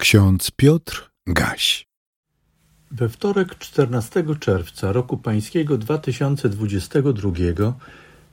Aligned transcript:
Ksiądz 0.00 0.50
Piotr 0.50 1.10
Gaś. 1.26 1.86
We 2.90 3.08
wtorek 3.08 3.58
14 3.58 4.24
czerwca 4.40 4.92
roku 4.92 5.16
pańskiego 5.16 5.78
2022 5.78 7.32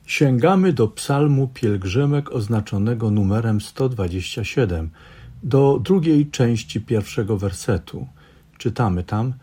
sięgamy 0.06 0.72
do 0.72 0.88
psalmu 0.88 1.48
pielgrzymek 1.48 2.32
oznaczonego 2.32 3.10
numerem 3.10 3.60
127, 3.60 4.90
do 5.42 5.80
drugiej 5.82 6.30
części 6.30 6.80
pierwszego 6.80 7.36
wersetu. 7.36 8.06
Czytamy 8.58 9.04
tam: 9.04 9.34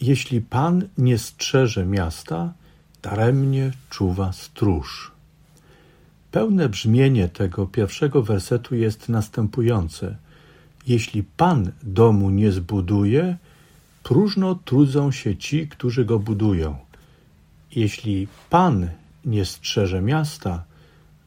Jeśli 0.00 0.40
Pan 0.40 0.88
nie 0.98 1.18
strzeże 1.18 1.86
miasta, 1.86 2.52
daremnie 3.02 3.72
czuwa 3.90 4.32
stróż. 4.32 5.12
Pełne 6.30 6.68
brzmienie 6.68 7.28
tego 7.28 7.66
pierwszego 7.66 8.22
wersetu 8.22 8.74
jest 8.74 9.08
następujące– 9.08 10.16
jeśli 10.86 11.22
Pan 11.22 11.72
domu 11.82 12.30
nie 12.30 12.52
zbuduje, 12.52 13.36
próżno 14.02 14.54
trudzą 14.54 15.12
się 15.12 15.36
ci, 15.36 15.68
którzy 15.68 16.04
go 16.04 16.18
budują. 16.18 16.76
Jeśli 17.76 18.28
Pan 18.50 18.88
nie 19.24 19.44
strzeże 19.44 20.02
miasta, 20.02 20.64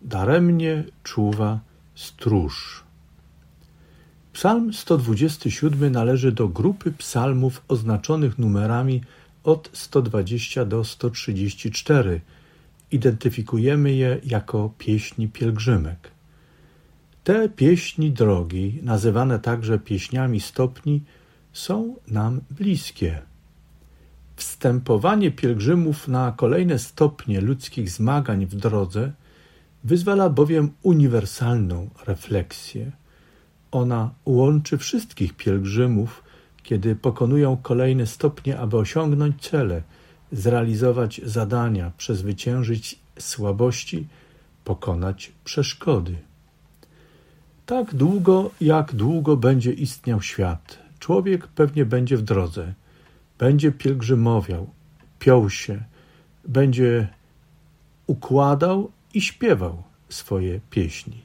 daremnie 0.02 0.84
czuwa 1.04 1.59
stróż. 1.95 2.84
Psalm 4.34 4.73
127 4.73 5.92
należy 5.92 6.31
do 6.31 6.48
grupy 6.48 6.92
psalmów 6.92 7.62
oznaczonych 7.67 8.38
numerami 8.39 9.02
od 9.44 9.70
120 9.73 10.66
do 10.66 10.84
134. 10.84 12.22
Identyfikujemy 12.92 13.94
je 13.94 14.20
jako 14.23 14.72
pieśni 14.78 15.28
pielgrzymek. 15.28 16.16
Te 17.27 17.49
pieśni 17.49 18.12
drogi, 18.12 18.80
nazywane 18.84 19.40
także 19.40 19.80
pieśniami 19.80 20.40
stopni, 20.40 21.04
są 21.53 21.95
nam 22.08 22.41
bliskie. 22.52 23.22
Wstępowanie 24.36 25.31
pielgrzymów 25.31 26.08
na 26.08 26.31
kolejne 26.38 26.80
stopnie 26.80 27.42
ludzkich 27.42 27.89
zmagań 27.89 28.45
w 28.45 28.55
drodze 28.55 29.11
wyzwala 29.83 30.30
bowiem 30.30 30.72
uniwersalną 30.83 31.89
refleksję. 32.05 32.92
Ona 33.72 34.11
łączy 34.25 34.78
wszystkich 34.78 35.33
pielgrzymów, 35.33 36.23
kiedy 36.64 36.95
pokonują 36.95 37.58
kolejne 37.58 38.08
stopnie, 38.08 38.59
aby 38.59 38.78
osiągnąć 38.78 39.42
cele, 39.42 39.81
zrealizować 40.31 41.22
zadania, 41.23 41.92
przezwyciężyć 41.98 43.00
słabości, 43.20 44.08
pokonać 44.64 45.31
przeszkody. 45.44 46.27
Tak 47.68 47.96
długo, 47.96 48.52
jak 48.62 48.96
długo 48.96 49.38
będzie 49.38 49.73
istniał 49.73 50.22
świat, 50.22 50.80
człowiek 51.00 51.48
pewnie 51.48 51.86
będzie 51.86 52.18
w 52.18 52.22
drodze, 52.22 52.73
będzie 53.40 53.72
pielgrzymowiał, 53.72 54.70
piął 55.20 55.50
się, 55.50 55.84
będzie 56.48 57.08
układał 58.08 58.92
i 59.14 59.22
śpiewał 59.22 59.84
swoje 60.10 60.60
pieśni. 60.70 61.22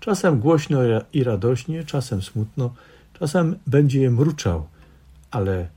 Czasem 0.00 0.40
głośno 0.40 0.78
i 1.12 1.24
radośnie, 1.24 1.84
czasem 1.84 2.22
smutno, 2.22 2.74
czasem 3.18 3.58
będzie 3.66 4.00
je 4.00 4.10
mruczał, 4.10 4.66
ale 5.30 5.68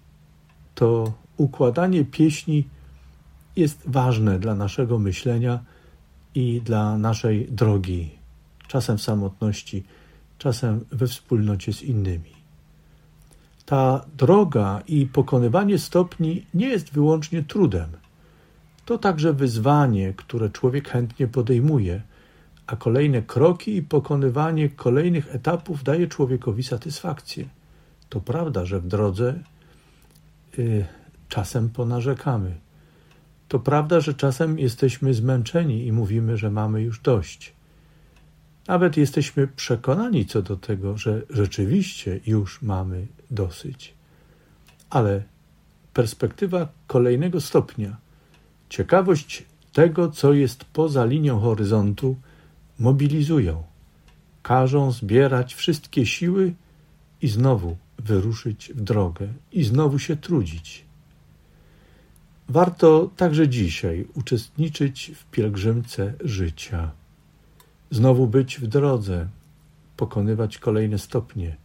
to 0.76 1.14
układanie 1.38 2.06
pieśni 2.06 2.68
jest 3.56 3.82
ważne 3.86 4.40
dla 4.40 4.56
naszego 4.56 5.00
myślenia 5.00 5.60
i 6.36 6.62
dla 6.62 6.98
naszej 6.98 7.48
drogi, 7.52 8.10
czasem 8.68 8.98
w 8.98 9.02
samotności, 9.02 9.84
czasem 10.40 10.86
we 10.92 11.08
wspólnocie 11.08 11.74
z 11.74 11.82
innymi. 11.82 12.34
Ta 13.66 14.06
droga 14.18 14.82
i 14.88 15.06
pokonywanie 15.06 15.78
stopni 15.78 16.46
nie 16.54 16.68
jest 16.68 16.94
wyłącznie 16.94 17.44
trudem. 17.44 17.90
To 18.86 18.98
także 18.98 19.34
wyzwanie, 19.34 20.14
które 20.14 20.50
człowiek 20.50 20.90
chętnie 20.90 21.28
podejmuje, 21.28 22.02
a 22.68 22.76
kolejne 22.76 23.22
kroki 23.22 23.76
i 23.76 23.84
pokonywanie 23.84 24.70
kolejnych 24.70 25.36
etapów 25.36 25.84
daje 25.84 26.08
człowiekowi 26.08 26.64
satysfakcję. 26.64 27.46
To 28.10 28.22
prawda, 28.22 28.66
że 28.66 28.80
w 28.80 28.88
drodze 28.88 29.40
y, 30.60 30.86
czasem 31.30 31.70
ponarzekamy. 31.70 32.56
To 33.48 33.60
prawda, 33.60 34.00
że 34.00 34.14
czasem 34.14 34.60
jesteśmy 34.60 35.14
zmęczeni 35.14 35.86
i 35.86 35.92
mówimy, 35.92 36.38
że 36.38 36.52
mamy 36.52 36.82
już 36.82 37.00
dość. 37.00 37.59
Nawet 38.70 38.98
jesteśmy 38.98 39.48
przekonani 39.48 40.26
co 40.26 40.42
do 40.42 40.58
tego, 40.58 40.98
że 40.98 41.22
rzeczywiście 41.30 42.20
już 42.28 42.62
mamy 42.62 43.08
dosyć. 43.32 43.94
Ale 44.90 45.24
perspektywa 45.94 46.68
kolejnego 46.88 47.42
stopnia, 47.42 47.98
ciekawość 48.70 49.44
tego, 49.74 50.12
co 50.12 50.34
jest 50.34 50.66
poza 50.66 51.06
linią 51.06 51.40
horyzontu, 51.40 52.16
mobilizują, 52.80 53.64
każą 54.44 54.92
zbierać 54.92 55.56
wszystkie 55.56 56.06
siły 56.06 56.54
i 57.22 57.28
znowu 57.28 57.78
wyruszyć 58.00 58.72
w 58.76 58.82
drogę 58.82 59.28
i 59.52 59.64
znowu 59.64 60.00
się 60.00 60.16
trudzić. 60.16 60.86
Warto 62.50 63.10
także 63.18 63.48
dzisiaj 63.48 64.08
uczestniczyć 64.14 65.12
w 65.16 65.26
pielgrzymce 65.26 66.14
życia 66.24 66.99
znowu 67.92 68.28
być 68.28 68.60
w 68.60 68.68
drodze, 68.68 69.28
pokonywać 69.98 70.58
kolejne 70.58 71.00
stopnie 71.00 71.56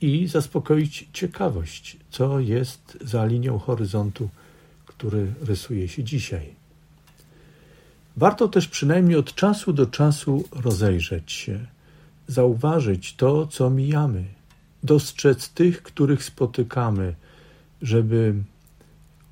i 0.00 0.26
zaspokoić 0.26 1.08
ciekawość, 1.12 1.96
co 2.10 2.40
jest 2.40 2.98
za 3.00 3.26
linią 3.26 3.58
horyzontu, 3.58 4.28
który 4.86 5.34
rysuje 5.42 5.88
się 5.88 6.04
dzisiaj. 6.04 6.54
Warto 8.16 8.48
też 8.48 8.68
przynajmniej 8.68 9.18
od 9.18 9.34
czasu 9.34 9.72
do 9.72 9.86
czasu 9.86 10.44
rozejrzeć 10.52 11.32
się, 11.32 11.66
zauważyć 12.26 13.14
to, 13.14 13.46
co 13.46 13.70
mijamy, 13.70 14.24
dostrzec 14.82 15.48
tych, 15.48 15.82
których 15.82 16.24
spotykamy, 16.24 17.14
żeby 17.82 18.34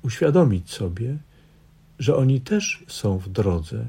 uświadomić 0.01 0.71
sobie, 0.71 1.17
że 1.99 2.15
oni 2.15 2.41
też 2.41 2.83
są 2.87 3.17
w 3.17 3.29
drodze 3.29 3.87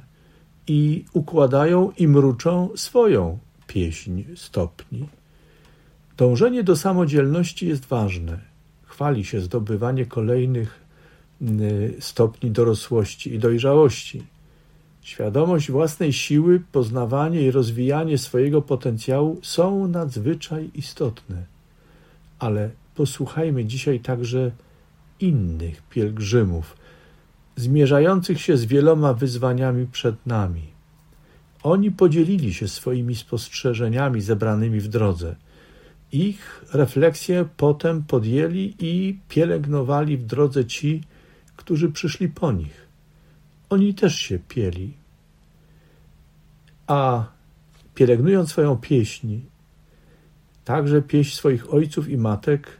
i 0.67 1.05
układają 1.13 1.93
i 1.99 2.09
mruczą 2.09 2.69
swoją 2.77 3.39
pieśń 3.67 4.23
stopni. 4.37 5.09
Dążenie 6.17 6.63
do 6.65 6.77
samodzielności 6.77 7.69
jest 7.69 7.85
ważne. 7.87 8.39
Chwali 8.83 9.25
się 9.25 9.41
zdobywanie 9.41 10.07
kolejnych 10.07 10.81
y, 11.43 11.95
stopni 12.01 12.51
dorosłości 12.51 13.35
i 13.35 13.39
dojrzałości. 13.39 14.23
Świadomość 15.03 15.71
własnej 15.71 16.13
siły, 16.13 16.63
poznawanie 16.73 17.43
i 17.43 17.51
rozwijanie 17.51 18.19
swojego 18.19 18.63
potencjału 18.63 19.41
są 19.43 19.89
nadzwyczaj 19.89 20.71
istotne. 20.75 21.45
Ale 22.39 22.71
posłuchajmy 22.95 23.65
dzisiaj 23.65 24.01
także 24.01 24.51
innych 25.21 25.83
pielgrzymów, 25.83 26.77
zmierzających 27.56 28.41
się 28.41 28.56
z 28.56 28.65
wieloma 28.65 29.15
wyzwaniami 29.15 29.87
przed 29.87 30.26
nami. 30.26 30.62
Oni 31.62 31.91
podzielili 31.91 32.54
się 32.54 32.69
swoimi 32.69 33.16
spostrzeżeniami 33.16 34.20
zebranymi 34.20 34.81
w 34.81 34.88
drodze. 34.88 35.37
Ich 36.12 36.65
refleksje 36.72 37.48
potem 37.56 38.03
podjęli 38.03 38.75
i 38.78 39.19
pielęgnowali 39.28 40.16
w 40.16 40.26
drodze 40.26 40.65
ci, 40.65 41.03
którzy 41.56 41.92
przyszli 41.92 42.28
po 42.28 42.53
nich. 42.53 42.87
Oni 43.71 43.94
też 43.94 44.16
się 44.16 44.38
pieli. 44.38 44.94
A 46.86 47.25
pielęgnując 47.94 48.50
swoją 48.50 48.76
pieśń, 48.76 49.41
także 50.65 51.03
pieśń 51.03 51.36
swoich 51.36 51.75
ojców 51.75 52.09
i 52.09 52.16
matek, 52.16 52.71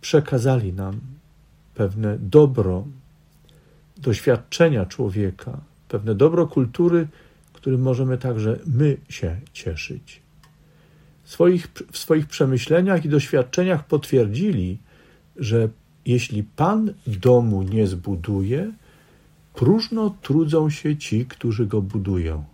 przekazali 0.00 0.72
nam 0.72 1.00
pewne 1.74 2.18
dobro, 2.18 2.86
doświadczenia 3.98 4.86
człowieka, 4.86 5.60
pewne 5.88 6.14
dobro 6.14 6.46
kultury, 6.46 7.08
którym 7.58 7.82
możemy 7.82 8.18
także 8.18 8.58
my 8.66 8.96
się 9.08 9.36
cieszyć. 9.52 10.20
W 11.24 11.30
swoich, 11.30 11.68
w 11.92 11.98
swoich 11.98 12.26
przemyśleniach 12.26 13.04
i 13.04 13.08
doświadczeniach 13.08 13.86
potwierdzili, 13.86 14.78
że 15.36 15.68
jeśli 16.06 16.42
Pan 16.42 16.94
domu 17.06 17.62
nie 17.62 17.86
zbuduje, 17.86 18.72
próżno 19.54 20.14
trudzą 20.22 20.70
się 20.70 20.96
ci, 20.96 21.26
którzy 21.26 21.66
go 21.66 21.82
budują. 21.82 22.44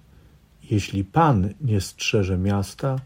Jeśli 0.70 1.04
Pan 1.04 1.48
nie 1.60 1.80
strzeże 1.80 2.38
miasta, 2.38 2.98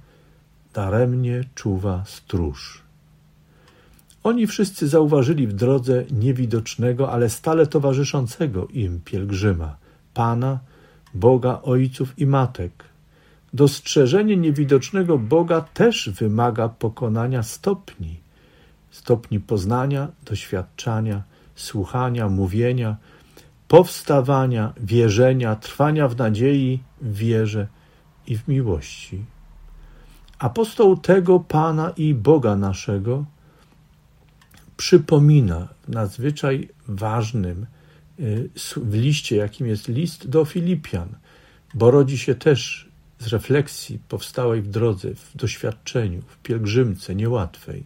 daremnie 0.74 1.44
czuwa 1.54 2.04
stróż. 2.06 2.87
Oni 4.28 4.46
wszyscy 4.46 4.88
zauważyli 4.88 5.46
w 5.46 5.52
drodze 5.52 6.04
niewidocznego, 6.10 7.12
ale 7.12 7.30
stale 7.30 7.66
towarzyszącego 7.66 8.66
im 8.66 9.00
pielgrzyma, 9.04 9.76
Pana, 10.14 10.58
Boga 11.14 11.60
ojców 11.62 12.18
i 12.18 12.26
matek. 12.26 12.84
Dostrzeżenie 13.54 14.36
niewidocznego 14.36 15.18
Boga 15.18 15.60
też 15.60 16.10
wymaga 16.10 16.68
pokonania 16.68 17.42
stopni, 17.42 18.20
stopni 18.90 19.40
poznania, 19.40 20.08
doświadczania, 20.24 21.22
słuchania, 21.56 22.28
mówienia, 22.28 22.96
powstawania, 23.68 24.72
wierzenia, 24.80 25.56
trwania 25.56 26.08
w 26.08 26.16
nadziei, 26.16 26.80
w 27.00 27.16
wierze 27.16 27.66
i 28.26 28.36
w 28.36 28.48
miłości. 28.48 29.24
Apostoł 30.38 30.96
tego 30.96 31.40
Pana 31.40 31.92
i 31.96 32.14
Boga 32.14 32.56
naszego 32.56 33.24
przypomina 34.78 35.68
w 35.82 35.88
nadzwyczaj 35.88 36.68
ważnym 36.88 37.66
y, 38.20 38.50
w 38.76 38.94
liście, 38.94 39.36
jakim 39.36 39.66
jest 39.66 39.88
list 39.88 40.28
do 40.28 40.44
Filipian, 40.44 41.08
bo 41.74 41.90
rodzi 41.90 42.18
się 42.18 42.34
też 42.34 42.88
z 43.18 43.26
refleksji 43.26 43.98
powstałej 44.08 44.62
w 44.62 44.68
drodze, 44.68 45.14
w 45.14 45.36
doświadczeniu, 45.36 46.22
w 46.22 46.38
pielgrzymce 46.38 47.14
niełatwej. 47.14 47.84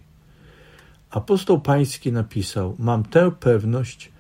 Apostoł 1.11 1.61
Pański 1.61 2.13
napisał: 2.13 2.77
Mam 2.79 3.05
tę 3.05 3.31
pewność, 3.41 4.13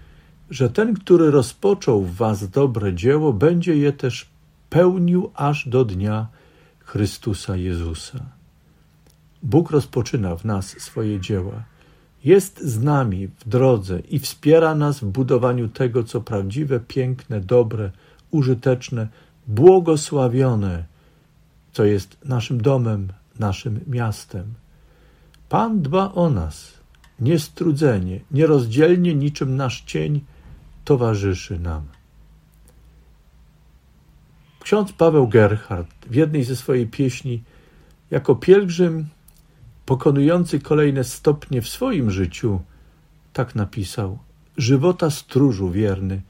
że 0.50 0.70
ten, 0.70 0.94
który 0.94 1.30
rozpoczął 1.30 2.02
w 2.02 2.14
Was 2.14 2.48
dobre 2.48 2.94
dzieło, 2.94 3.32
będzie 3.32 3.76
je 3.76 3.92
też 3.92 4.26
pełnił 4.70 5.30
aż 5.34 5.68
do 5.68 5.84
dnia 5.84 6.26
Chrystusa 6.78 7.56
Jezusa. 7.56 8.26
Bóg 9.42 9.70
rozpoczyna 9.70 10.36
w 10.36 10.44
nas 10.44 10.80
swoje 10.80 11.20
dzieła. 11.20 11.71
Jest 12.24 12.60
z 12.60 12.82
nami 12.82 13.28
w 13.28 13.48
drodze 13.48 14.00
i 14.00 14.18
wspiera 14.18 14.74
nas 14.74 15.00
w 15.00 15.04
budowaniu 15.04 15.68
tego, 15.68 16.04
co 16.04 16.20
prawdziwe, 16.20 16.80
piękne, 16.80 17.40
dobre, 17.40 17.90
użyteczne, 18.30 19.08
błogosławione, 19.46 20.84
co 21.72 21.84
jest 21.84 22.16
naszym 22.24 22.60
domem, 22.60 23.08
naszym 23.38 23.80
miastem. 23.86 24.54
Pan 25.48 25.82
dba 25.82 26.12
o 26.12 26.30
nas, 26.30 26.72
niestrudzenie, 27.20 28.20
nierozdzielnie 28.30 29.14
niczym 29.14 29.56
nasz 29.56 29.80
cień 29.80 30.20
towarzyszy 30.84 31.58
nam. 31.58 31.82
Ksiądz 34.60 34.92
Paweł 34.92 35.28
Gerhardt 35.28 36.06
w 36.10 36.14
jednej 36.14 36.44
ze 36.44 36.56
swojej 36.56 36.86
pieśni 36.86 37.42
jako 38.10 38.34
pielgrzym 38.34 39.06
pokonujący 39.86 40.60
kolejne 40.60 41.04
stopnie 41.04 41.62
w 41.62 41.68
swoim 41.68 42.10
życiu 42.10 42.60
tak 43.32 43.54
napisał: 43.54 44.18
Żywota 44.56 45.10
stróżu 45.10 45.70
wierny, 45.70 46.22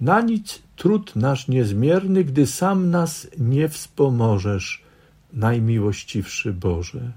na 0.00 0.20
nic 0.20 0.62
trud 0.76 1.16
nasz 1.16 1.48
niezmierny, 1.48 2.24
gdy 2.24 2.46
sam 2.46 2.90
nas 2.90 3.28
nie 3.38 3.68
wspomożesz, 3.68 4.82
najmiłościwszy 5.32 6.52
Boże. 6.52 7.12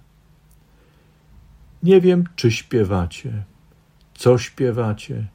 Nie 1.84 2.02
wiem, 2.02 2.24
czy 2.36 2.52
śpiewacie, 2.52 3.44
co 4.14 4.38
śpiewacie, 4.38 5.28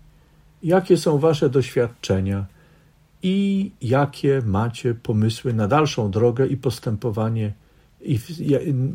jakie 0.63 0.97
są 0.97 1.19
wasze 1.19 1.51
doświadczenia 1.51 2.47
i 3.23 3.71
jakie 3.83 4.43
macie 4.45 4.95
pomysły 4.95 5.55
na 5.55 5.69
dalszą 5.69 6.11
drogę 6.11 6.47
i 6.47 6.57
postępowanie, 6.57 7.53
i 8.13 8.19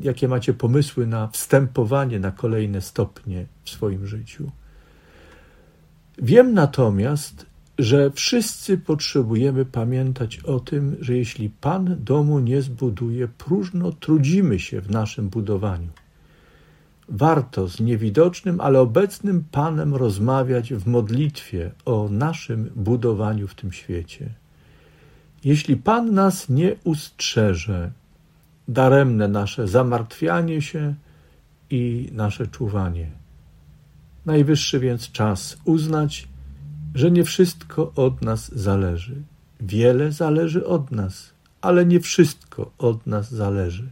jakie 0.02 0.28
macie 0.28 0.54
pomysły 0.54 1.08
na 1.08 1.28
wstępowanie 1.28 2.20
na 2.20 2.32
kolejne 2.32 2.82
stopnie 2.82 3.46
w 3.64 3.70
swoim 3.70 4.08
życiu. 4.08 4.52
Wiem 6.18 6.54
natomiast, 6.54 7.46
że 7.80 8.12
wszyscy 8.12 8.78
potrzebujemy 8.78 9.66
pamiętać 9.66 10.40
o 10.40 10.60
tym, 10.60 10.96
że 11.00 11.18
jeśli 11.18 11.50
Pan 11.50 11.98
domu 12.00 12.40
nie 12.40 12.62
zbuduje, 12.62 13.28
próżno 13.28 13.92
trudzimy 13.92 14.60
się 14.60 14.82
w 14.82 14.92
naszym 14.92 15.30
budowaniu. 15.30 15.90
Warto 17.10 17.68
z 17.68 17.80
niewidocznym, 17.80 18.62
ale 18.62 18.80
obecnym 18.80 19.44
Panem 19.52 19.96
rozmawiać 19.96 20.74
w 20.74 20.88
modlitwie 20.88 21.72
o 21.86 22.10
naszym 22.12 22.70
budowaniu 22.76 23.48
w 23.48 23.56
tym 23.56 23.72
świecie. 23.72 24.30
Jeśli 25.44 25.78
Pan 25.78 26.14
nas 26.14 26.50
nie 26.50 26.76
ustrzeże, 26.84 27.92
daremne 28.72 29.28
nasze 29.28 29.68
zamartwianie 29.68 30.62
się 30.62 30.96
i 31.70 32.10
nasze 32.12 32.48
czuwanie. 32.48 33.12
Najwyższy 34.26 34.80
więc 34.80 35.12
czas 35.12 35.58
uznać, 35.66 36.28
że 36.96 37.12
nie 37.12 37.24
wszystko 37.24 37.92
od 37.96 38.22
nas 38.22 38.56
zależy. 38.56 39.16
Wiele 39.60 40.12
zależy 40.12 40.66
od 40.66 40.92
nas, 40.92 41.34
ale 41.62 41.86
nie 41.86 42.00
wszystko 42.00 42.72
od 42.78 43.08
nas 43.08 43.32
zależy. 43.32 43.90